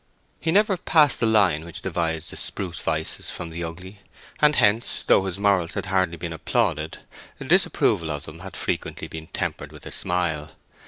He 0.39 0.51
never 0.51 0.77
passed 0.77 1.19
the 1.19 1.27
line 1.27 1.63
which 1.63 1.83
divides 1.83 2.31
the 2.31 2.35
spruce 2.35 2.79
vices 2.79 3.29
from 3.29 3.51
the 3.51 3.63
ugly; 3.63 3.99
and 4.39 4.55
hence, 4.55 5.03
though 5.05 5.25
his 5.25 5.37
morals 5.37 5.75
had 5.75 5.85
hardly 5.85 6.17
been 6.17 6.33
applauded, 6.33 6.97
disapproval 7.39 8.09
of 8.09 8.23
them 8.23 8.39
had 8.39 8.57
frequently 8.57 9.07
been 9.07 9.27
tempered 9.27 9.71
with 9.71 9.85
a 9.85 9.91
smile. 9.91 10.53